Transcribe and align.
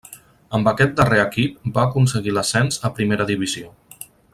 Amb 0.57 0.69
aquest 0.71 0.95
darrer 1.01 1.19
equip 1.25 1.69
va 1.77 1.85
aconseguir 1.91 2.35
l'ascens 2.39 2.83
a 2.91 2.95
primera 3.01 3.33
divisió. 3.33 3.75